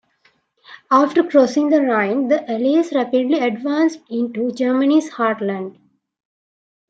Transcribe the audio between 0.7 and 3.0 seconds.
After crossing the Rhine, the Allies